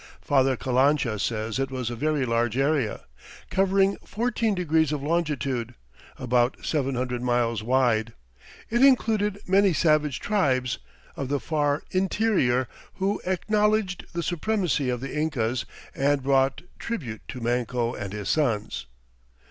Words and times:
Father 0.19 0.57
Calancha 0.57 1.19
says 1.19 1.59
it 1.59 1.69
was 1.69 1.91
a 1.91 1.95
very 1.95 2.25
large 2.25 2.57
area, 2.57 3.01
"covering 3.51 3.97
fourteen 4.03 4.55
degrees 4.55 4.91
of 4.91 5.03
longitude," 5.03 5.75
about 6.17 6.57
seven 6.63 6.95
hundred 6.95 7.21
miles 7.21 7.61
wide. 7.61 8.13
It 8.71 8.83
included 8.83 9.37
many 9.45 9.73
savage 9.73 10.19
tribes 10.19 10.79
"of 11.15 11.29
the 11.29 11.39
far 11.39 11.83
interior" 11.91 12.67
who 12.95 13.21
acknowledged 13.27 14.05
the 14.11 14.23
supremacy 14.23 14.89
of 14.89 15.01
the 15.01 15.15
Incas 15.15 15.67
and 15.93 16.23
brought 16.23 16.63
tribute 16.79 17.21
to 17.27 17.39
Manco 17.39 17.93
and 17.93 18.11
his 18.11 18.27
sons. 18.29 18.87